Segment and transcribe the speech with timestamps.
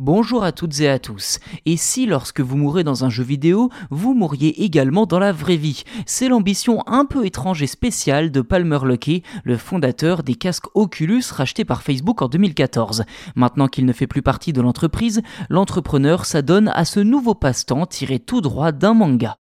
[0.00, 1.40] Bonjour à toutes et à tous.
[1.66, 5.56] Et si lorsque vous mourrez dans un jeu vidéo, vous mourriez également dans la vraie
[5.56, 5.82] vie?
[6.06, 11.24] C'est l'ambition un peu étrange et spéciale de Palmer Luckey, le fondateur des casques Oculus
[11.32, 13.06] rachetés par Facebook en 2014.
[13.34, 18.20] Maintenant qu'il ne fait plus partie de l'entreprise, l'entrepreneur s'adonne à ce nouveau passe-temps tiré
[18.20, 19.36] tout droit d'un manga.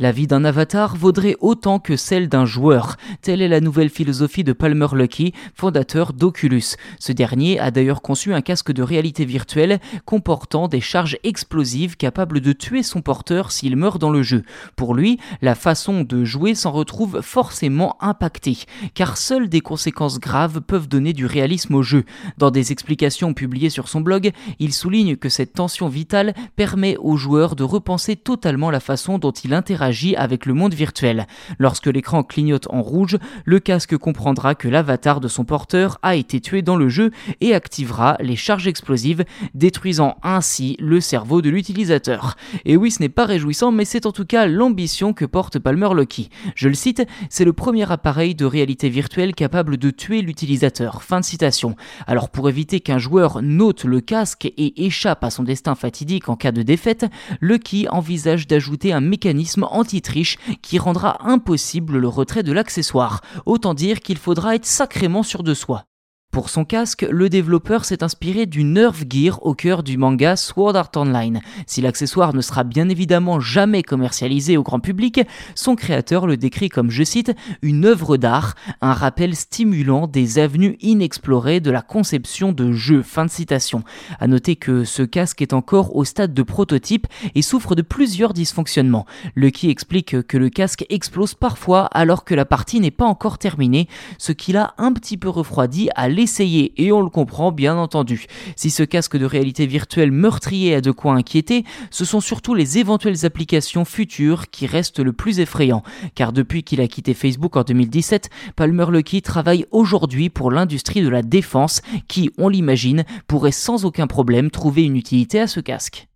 [0.00, 2.96] La vie d'un avatar vaudrait autant que celle d'un joueur.
[3.20, 6.76] Telle est la nouvelle philosophie de Palmer Luckey, fondateur d'Oculus.
[7.00, 12.40] Ce dernier a d'ailleurs conçu un casque de réalité virtuelle comportant des charges explosives capables
[12.40, 14.44] de tuer son porteur s'il meurt dans le jeu.
[14.76, 18.58] Pour lui, la façon de jouer s'en retrouve forcément impactée,
[18.94, 22.04] car seules des conséquences graves peuvent donner du réalisme au jeu.
[22.36, 27.16] Dans des explications publiées sur son blog, il souligne que cette tension vitale permet au
[27.16, 31.26] joueur de repenser totalement la façon dont il interagit avec le monde virtuel.
[31.58, 36.40] Lorsque l'écran clignote en rouge, le casque comprendra que l'avatar de son porteur a été
[36.40, 37.10] tué dans le jeu
[37.40, 39.24] et activera les charges explosives,
[39.54, 42.36] détruisant ainsi le cerveau de l'utilisateur.
[42.64, 45.88] Et oui, ce n'est pas réjouissant, mais c'est en tout cas l'ambition que porte Palmer
[45.94, 46.28] Lucky.
[46.54, 51.02] Je le cite, c'est le premier appareil de réalité virtuelle capable de tuer l'utilisateur.
[51.02, 51.76] Fin de citation.
[52.06, 56.36] Alors pour éviter qu'un joueur note le casque et échappe à son destin fatidique en
[56.36, 57.06] cas de défaite,
[57.40, 63.20] Lucky envisage d'ajouter un mécanisme anti-triche qui rendra impossible le retrait de l'accessoire.
[63.46, 65.84] Autant dire qu'il faudra être sacrément sûr de soi.
[66.30, 70.76] Pour son casque, le développeur s'est inspiré du Nerve Gear au cœur du manga Sword
[70.76, 71.40] Art Online.
[71.66, 75.22] Si l'accessoire ne sera bien évidemment jamais commercialisé au grand public,
[75.54, 80.76] son créateur le décrit comme, je cite, une œuvre d'art, un rappel stimulant des avenues
[80.82, 83.02] inexplorées de la conception de jeux.
[83.02, 83.82] Fin de citation.
[84.20, 88.34] À noter que ce casque est encore au stade de prototype et souffre de plusieurs
[88.34, 89.06] dysfonctionnements.
[89.34, 93.88] Lucky explique que le casque explose parfois alors que la partie n'est pas encore terminée,
[94.18, 98.26] ce qui l'a un petit peu refroidi à l'essayer et on le comprend bien entendu.
[98.56, 102.78] Si ce casque de réalité virtuelle meurtrier a de quoi inquiéter, ce sont surtout les
[102.78, 105.84] éventuelles applications futures qui restent le plus effrayant.
[106.16, 111.08] Car depuis qu'il a quitté Facebook en 2017, Palmer Luckey travaille aujourd'hui pour l'industrie de
[111.08, 116.08] la défense qui, on l'imagine, pourrait sans aucun problème trouver une utilité à ce casque.